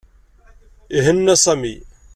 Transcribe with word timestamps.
Ihenna 0.97 1.35
Sami. 1.43 1.73